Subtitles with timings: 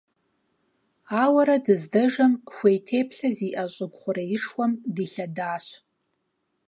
[1.21, 5.65] Ауэрэ дыздэжэм, хуей теплъэ зиIэ щIыгу хъуреишхуэм дилъэдащ.